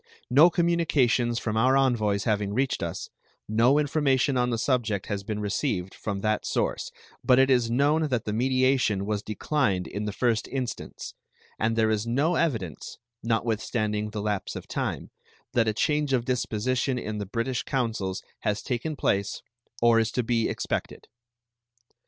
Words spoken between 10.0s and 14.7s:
the first instance, and there is no evidence, notwithstanding the lapse of